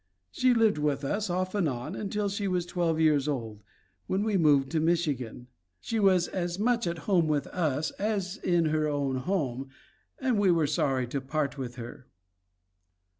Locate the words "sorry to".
10.65-11.21